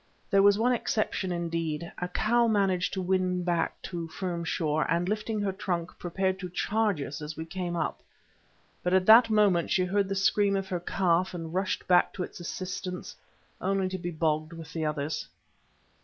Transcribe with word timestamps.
There 0.31 0.41
was 0.41 0.57
one 0.57 0.71
exception, 0.73 1.31
indeed, 1.31 1.93
a 1.99 2.07
cow 2.07 2.47
managed 2.47 2.91
to 2.93 3.01
win 3.03 3.43
back 3.43 3.79
to 3.83 4.07
firm 4.07 4.43
shore, 4.43 4.87
and, 4.89 5.07
lifting 5.07 5.39
her 5.41 5.51
trunk, 5.51 5.91
prepared 5.99 6.39
to 6.39 6.49
charge 6.49 6.99
us 7.03 7.21
as 7.21 7.37
we 7.37 7.45
came 7.45 7.75
up. 7.75 8.01
But 8.81 8.95
at 8.95 9.05
that 9.05 9.29
moment 9.29 9.69
she 9.69 9.85
heard 9.85 10.09
the 10.09 10.15
scream 10.15 10.55
of 10.55 10.69
her 10.69 10.79
calf, 10.79 11.35
and 11.35 11.53
rushed 11.53 11.87
back 11.87 12.13
to 12.13 12.23
its 12.23 12.39
assistance, 12.39 13.15
only 13.61 13.87
to 13.89 13.99
be 13.99 14.09
bogged 14.09 14.53
with 14.53 14.73
the 14.73 14.87
others. 14.87 15.27